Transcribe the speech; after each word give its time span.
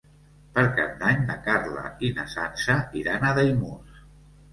Per 0.53 0.61
Cap 0.77 0.93
d'Any 1.01 1.19
na 1.25 1.35
Carla 1.47 1.83
i 2.07 2.09
na 2.21 2.25
Sança 2.31 2.79
iran 3.03 3.27
a 3.29 3.35
Daimús. 3.41 4.01